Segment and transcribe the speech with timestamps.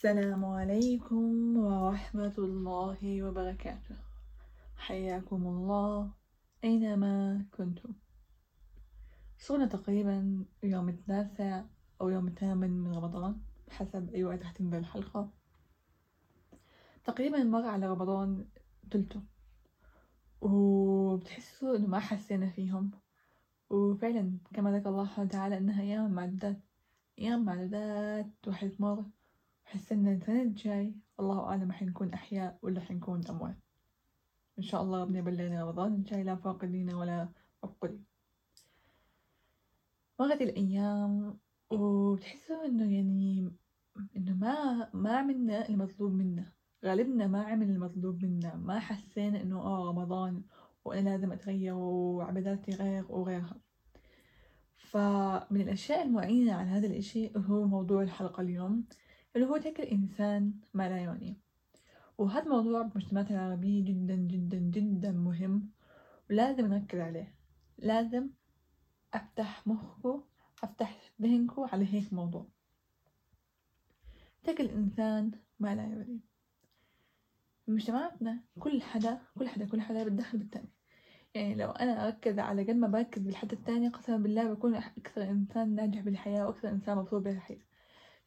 [0.00, 3.96] السلام عليكم ورحمة الله وبركاته.
[4.76, 6.10] حياكم الله
[6.64, 7.92] أينما كنتم.
[9.38, 11.64] صرنا تقريبا يوم التاسع
[12.00, 13.40] أو يوم الثامن من رمضان
[13.70, 15.30] حسب أي وقت هتنزل الحلقة.
[17.04, 18.48] تقريبا مر على رمضان
[18.90, 19.22] تلته
[20.40, 22.90] وبتحسوا إنه ما حسينا فيهم.
[23.70, 26.60] وفعلا كما ذكر الله وتعالى إنها أيام معدودات
[27.18, 29.04] أيام معدودات وحتمر
[29.70, 33.56] أحس إن السنة الجاي الله أعلم حنكون أحياء ولا حنكون أموات.
[34.58, 37.28] إن شاء الله ربنا يبلغنا رمضان الجاي لا فاقدين ولا
[37.64, 38.04] مفقودين
[40.20, 41.38] مرت الأيام
[41.70, 43.50] وبتحسوا إنه يعني
[44.16, 46.52] إنه ما ما عملنا المطلوب منا.
[46.84, 48.56] غالبنا ما عمل المطلوب منا.
[48.56, 50.42] ما حسينا إنه آه رمضان
[50.84, 53.56] وأنا لازم أتغير وعباداتي غير وغيرها.
[54.76, 58.84] فمن الأشياء المعينة على هذا الإشي هو موضوع الحلقة اليوم.
[59.36, 61.36] اللي هو ترك الإنسان ما لا يعني
[62.18, 65.70] وهذا الموضوع بمجتمعاتنا العربية جدا جدا جدا مهم
[66.30, 67.34] ولازم نركز عليه.
[67.78, 68.30] لازم
[69.14, 70.22] أفتح مخكو
[70.62, 72.46] أفتح ذهنكو على هيك موضوع.
[74.44, 76.20] ترك الإنسان ما لا يعني
[77.68, 80.68] مجتمعاتنا كل حدا كل حدا كل حدا بتدخل بالتاني.
[81.34, 85.74] يعني لو أنا أركز على قد ما بركز بالحد التاني قسما بالله بكون أكثر إنسان
[85.74, 87.69] ناجح بالحياة وأكثر إنسان مبسوط بالحياة.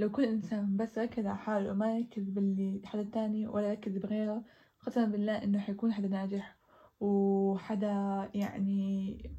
[0.00, 4.44] لو كل إنسان بس ركز على حاله وما يركز باللي حدا تاني ولا يركز بغيره
[4.80, 6.56] قسما بالله إنه حيكون حدا ناجح
[7.00, 9.32] وحدا يعني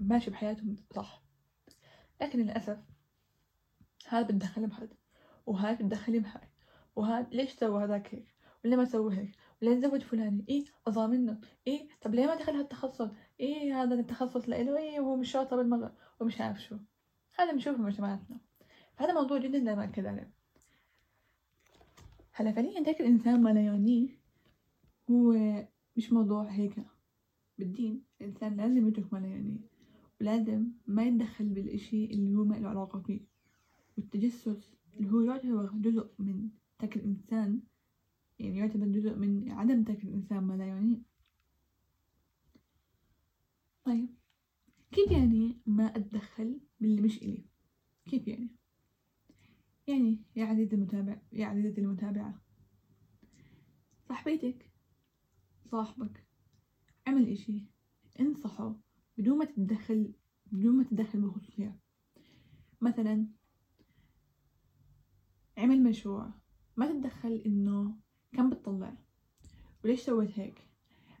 [0.00, 1.22] ماشي بحياته صح.
[2.20, 2.78] لكن للأسف
[4.08, 4.96] هذا بتدخل بهذا
[5.46, 6.48] وهاي بتدخل بهاي
[6.96, 8.34] وهذا ليش سوى هذاك هيك؟
[8.64, 12.52] ولا ما سوى هيك؟ ولا زوج فلاني إيه أضاع منه إيه طب ليه ما دخل
[12.52, 16.76] هالتخصص إيه هذا التخصص لإله؟ إيه وهو مش شاطر بالمرة ومش عارف شو.
[17.38, 18.02] هذا بنشوفه في
[18.96, 20.30] فهذا موضوع جدا لا أكد عليه.
[22.32, 24.08] هلا فعليا ذاك الإنسان ما لا يعنيه؟
[25.10, 25.34] هو
[25.96, 26.74] مش موضوع هيك
[27.58, 28.02] بالدين.
[28.20, 29.60] الإنسان لازم يترك ما لا يعنيه.
[30.20, 33.20] ولازم ما يتدخل بالإشي اللي هو ما له علاقة فيه.
[33.96, 37.60] والتجسس اللي هو يعتبر جزء من ترك الإنسان
[38.38, 40.98] يعني يعتبر جزء من عدم ترك الإنسان ما لا يعنيه.
[43.84, 44.08] طيب
[44.92, 47.44] كيف يعني ما أتدخل باللي مش إلي
[48.06, 48.48] كيف يعني
[49.86, 51.16] يعني يا عزيزي المتابع
[51.74, 52.34] عزيزتي المتابعة
[54.08, 54.70] صاحبتك
[55.70, 56.26] صاحبك.
[57.06, 57.66] عمل إشي.
[58.20, 58.76] انصحه
[59.18, 60.14] بدون ما تتدخل
[60.52, 61.78] بدون ما تتدخل بالخصوصيات
[62.80, 63.26] مثلا
[65.58, 66.30] عمل مشروع.
[66.76, 67.96] ما تتدخل إنه
[68.32, 68.96] كم بتطلع.
[69.84, 70.68] وليش سويت هيك؟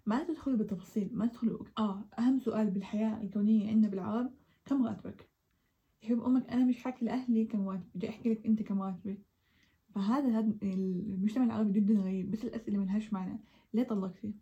[0.06, 5.28] ما تدخل بالتفاصيل ما تدخل آه أهم سؤال بالحياة الكونية عندنا بالعرب كم راتبك؟
[6.02, 9.33] تحب أمك أنا مش حاكي لأهلي كم راتب بدي أحكي لك أنت كم راتبك.
[9.94, 13.40] فهذا هذا المجتمع العربي جدا غريب بس الاسئله ملهاش معنى.
[13.74, 14.34] ليه طلقتي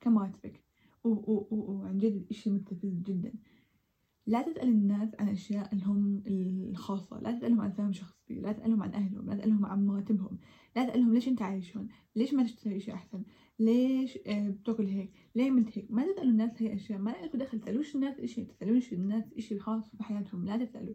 [0.00, 0.62] كم راتبك
[1.04, 3.32] وعن جد اشي مستفز جدا.
[4.26, 7.20] لا تسأل الناس عن أشياء لهم الخاصة.
[7.20, 10.38] لا تسألهم عن سبب شخصي لا تسألهم عن أهلهم لا تسألهم عن مراتبهم
[10.76, 13.22] لا تسألهم ليش أنت عايش هون ليش ما تشتري إشي أحسن؟
[13.58, 16.98] ليش آه، بتاكل هيك؟ ليه عملت هيك؟ ما تسألوا الناس هي أشياء.
[16.98, 20.44] ما لكم دخل تسألوش الناس إشي تسألوش الناس إشي خاص بحياتهم.
[20.44, 20.94] لا تسألوا.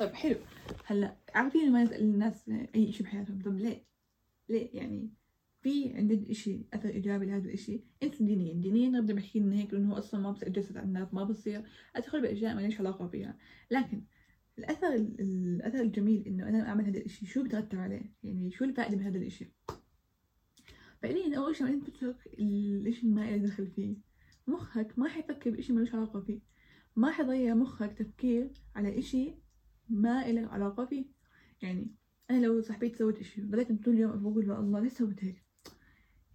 [0.00, 0.36] طيب حلو.
[0.84, 3.42] هلا عارفين ما نسأل الناس أي إشي بحياتهم.
[3.42, 3.84] طب ليه؟
[4.48, 5.10] ليه يعني؟
[5.62, 8.54] في عندنا إشي أثر إيجابي لهذا الإشي؟ أنتم دينيا.
[8.54, 11.64] دينيا نبدأ بحكي لنا هيك لأنه أصلا ما بتجسد على الناس ما بصير.
[11.96, 13.38] أدخل بأشياء ما ليش علاقة فيها.
[13.70, 14.02] لكن
[14.58, 19.02] الأثر الأثر الجميل إنه أنا أعمل هذا الإشي شو بترتب عليه؟ يعني شو الفائدة من
[19.02, 19.52] هذا الإشي؟
[21.02, 23.96] فعليا أول شيء أنت تترك الإشي ما إلي دخل فيه.
[24.46, 26.40] مخك ما حيفكر بإشي ملوش علاقة فيه.
[26.96, 29.34] ما حيضيع مخك تفكير على إشي
[29.90, 31.04] ما إلك علاقة فيه
[31.62, 31.90] يعني
[32.30, 35.44] أنا لو صاحبتي سوت إشي بدأت طول اليوم بقول الله ليش سويت هيك؟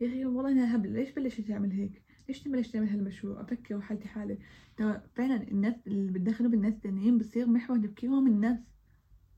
[0.01, 4.07] يا أخي والله أنا هبل ليش بلشت تعمل هيك؟ ليش تبلش تعمل هالمشروع؟ أفكر وحالتي
[4.07, 4.37] حالي.
[4.77, 8.59] ترى فعلا الناس اللي بتدخلوا بالناس التانيين بصير محور تفكيرهم الناس.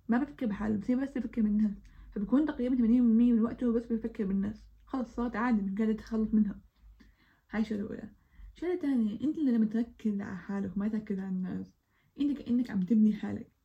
[0.09, 1.72] ما بفكر بحاله بصير بس بفكر بالناس
[2.12, 4.63] فبكون تقريبا 80% من وقته بس بفكر بالناس.
[4.86, 6.59] خلص صارت عادي مش قادر أتخلص منها.
[7.51, 8.09] هاي الشغلة الأولى
[8.56, 11.74] الشغلة الثانية أنت لما تركز على حالك وما تركز على الناس.
[12.21, 13.56] أنت كأنك عم تبني حالك.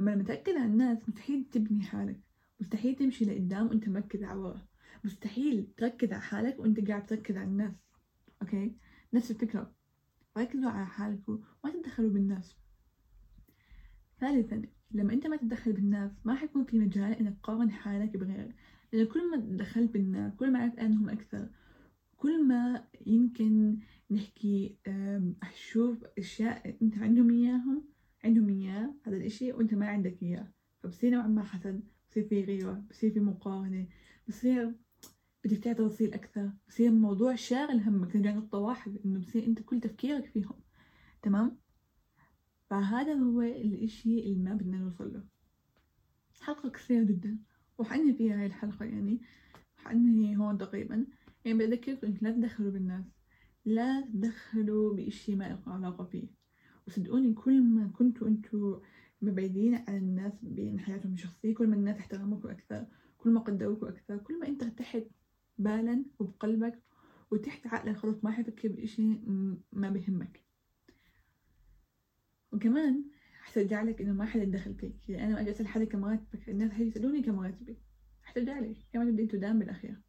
[0.00, 2.20] أما لما تركز على الناس مستحيل تبني حالك.
[2.60, 4.66] مستحيل تمشي لقدام وأنت مركز على ورا
[5.04, 7.74] مستحيل تركز على حالك وأنت قاعد تركز على الناس.
[8.42, 8.76] أوكي؟
[9.12, 9.74] نفس الفكرة.
[10.38, 12.56] ركزوا على حالكم ما تتدخلوا بالناس.
[14.20, 18.54] ثالثا لما أنت ما تتدخل بالناس ما حيكون في مجال إنك تقارن حالك بغيرك.
[18.92, 21.48] لأن كل ما تدخلت بالناس كل ما عرفت أنهم أكثر
[22.16, 23.78] كل ما يمكن
[24.10, 24.76] نحكي
[25.42, 27.84] أشوف أشياء أنت عندهم إياهم
[28.26, 30.52] عندهم إياه هذا الإشي وأنت ما عندك إياه.
[30.82, 33.86] فبصير نوعا ما حسد بصير في غيرة بصير في مقارنة
[34.28, 34.74] بصير
[35.44, 39.80] بدك تعطي تفاصيل أكثر بصير الموضوع شاغل همك نرجع نقطة واحدة إنه بصير أنت كل
[39.80, 40.60] تفكيرك فيهم.
[41.22, 41.58] تمام؟
[42.70, 45.24] فهذا هو الإشي اللي ما بدنا نوصل له.
[46.40, 47.38] حلقة قصيرة جدا.
[47.78, 49.20] وحنهي فيها هاي الحلقة يعني؟
[49.76, 51.06] حنهي هون تقريبا.
[51.44, 53.04] يعني بذكركم لا تدخلوا بالناس.
[53.64, 56.28] لا تدخلوا بإشي ما لكم علاقة فيه.
[56.86, 58.80] وصدقوني كل ما كنتوا أنتوا
[59.22, 62.86] مبعدين عن الناس بين حياتهم الشخصية كل ما الناس احترموكوا أكثر
[63.18, 65.02] كل ما قدروكوا أكثر كل ما أنت تحت
[65.58, 66.82] بالا وبقلبك
[67.30, 69.02] وتحت عقلك خلص ما حيفكر بإشي
[69.72, 70.44] ما بهمك.
[72.52, 73.04] وكمان
[73.40, 75.08] حترجع لك إنه ما حدا يدخل فيك.
[75.08, 77.78] يعني أنا أجي أسأل حدا كم راتبك الناس حيسألوني كم راتبي
[78.22, 78.76] حترجع لك.
[78.92, 80.00] كمان بدي أنتوا دام بالأخير.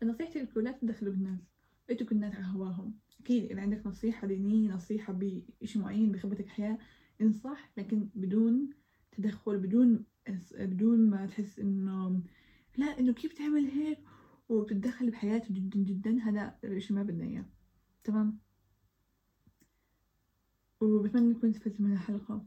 [0.00, 1.40] فنصيحتي لكم لا تدخلوا بالناس.
[1.90, 6.78] اتركوا الناس على هواهم أكيد إذا عندك نصيحة دينية نصيحة بإشي معين بخبرتك حياة
[7.20, 8.70] انصح لكن بدون
[9.12, 10.04] تدخل بدون
[10.54, 12.22] بدون ما تحس إنه
[12.76, 13.98] لا إنه كيف تعمل هيك؟
[14.48, 16.18] وتتدخل بحياته جدا جدا.
[16.22, 17.44] هذا الإشي ما بدنا إياه.
[18.04, 18.38] تمام؟
[20.80, 22.46] وبتمنى تكون استفدت من الحلقة.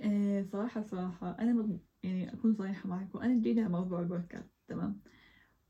[0.00, 1.78] آه صراحة صراحة أنا.
[2.02, 3.18] يعني أكون صريحة معكم.
[3.18, 4.50] أنا جديدة على موضوع البودكاست.
[4.68, 5.00] تمام؟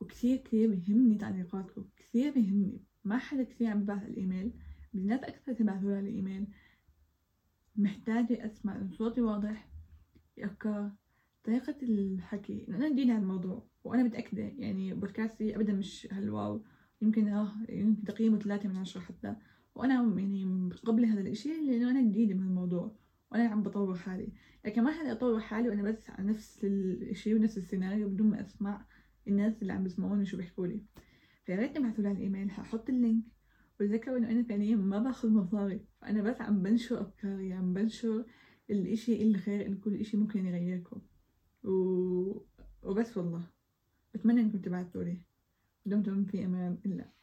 [0.07, 2.81] وكثير كثير بيهمني تعليقاتكم كثير بيهمني.
[3.05, 4.53] ما حدا كثير عم يبعث الإيميل.
[4.95, 6.47] بالناس أكثر تبعثوا لي الإيميل.
[7.77, 9.69] محتاجة أسمع إن صوتي واضح
[10.39, 10.93] أفكار
[11.45, 12.67] طريقة الحكي.
[12.69, 14.43] أنا جديدة على الموضوع وأنا متأكدة.
[14.43, 16.65] يعني بودكاستي أبدا مش هالواو.
[17.03, 19.37] يمكن آه يمكن تقييمه ثلاثة من عشرة حتى.
[19.75, 22.97] وأنا يعني قبل هذا الإشي لأنه أنا جديدة من الموضوع
[23.33, 24.29] وأنا عم بطور حالي.
[24.65, 28.87] لكن ما حدا أطور حالي وأنا بس على نفس الإشي ونفس السيناريو بدون ما أسمع
[29.29, 30.85] الناس اللي عم بيسمعوني شو بيحكوا لي.
[31.45, 33.25] فيا ريت تبعثوا لي على الإيميل هحط ال link.
[33.81, 35.81] وتذكروا إنه أنا فعليا ما باخذ مصاري.
[36.01, 38.25] فأنا بس عم بنشر أفكاري عم بنشر
[38.71, 41.01] الإشي الخير اللي كل إشي ممكن يغيركم.
[41.65, 41.71] و...
[42.83, 43.47] وبس والله.
[44.15, 45.21] بتمنى إنكم تبعثوا لي.
[45.87, 47.17] دمتم في أمان الله.